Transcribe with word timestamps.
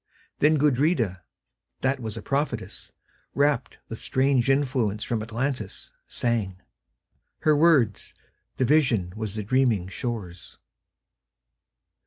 Then 0.39 0.57
Gudrida, 0.57 1.21
that 1.81 1.99
was 1.99 2.17
a 2.17 2.23
prophetess, 2.23 2.91
Rapt 3.35 3.77
with 3.87 4.01
strange 4.01 4.49
influence 4.49 5.03
from 5.03 5.21
Atlantis, 5.21 5.93
sang:Her 6.07 7.55
words: 7.55 8.15
the 8.57 8.65
vision 8.65 9.13
was 9.15 9.35
the 9.35 9.43
dreaming 9.43 9.89
shore's. 9.89 10.57